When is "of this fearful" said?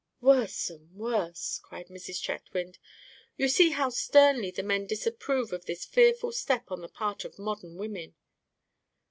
5.53-6.31